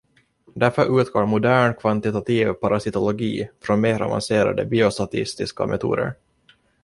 Därför 0.53 1.01
utgår 1.01 1.25
modern 1.25 1.73
kvantitativ 1.75 2.53
parasitologi 2.53 3.49
från 3.61 3.81
mer 3.81 4.01
avancerade 4.01 4.65
biostatistiska 4.65 5.65
metoder. 5.67 6.13